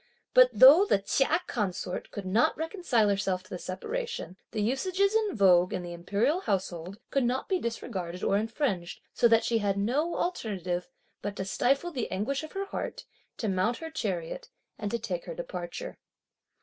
But 0.33 0.49
though 0.51 0.83
the 0.83 0.97
Chia 0.97 1.41
consort 1.45 2.09
could 2.09 2.25
not 2.25 2.57
reconcile 2.57 3.07
herself 3.09 3.43
to 3.43 3.51
the 3.51 3.59
separation, 3.59 4.35
the 4.49 4.63
usages 4.63 5.13
in 5.13 5.35
vogue 5.35 5.73
in 5.73 5.83
the 5.83 5.93
imperial 5.93 6.39
household 6.39 6.97
could 7.11 7.23
not 7.23 7.47
be 7.47 7.59
disregarded 7.59 8.23
or 8.23 8.35
infringed, 8.35 8.99
so 9.13 9.27
that 9.27 9.43
she 9.45 9.59
had 9.59 9.77
no 9.77 10.15
alternative 10.15 10.89
but 11.21 11.35
to 11.35 11.45
stifle 11.45 11.91
the 11.91 12.09
anguish 12.11 12.41
of 12.41 12.53
her 12.53 12.65
heart, 12.65 13.05
to 13.37 13.47
mount 13.47 13.77
her 13.77 13.91
chariot, 13.91 14.49
and 14.79 14.91
take 15.03 15.25
her 15.25 15.35
departure. 15.35 15.99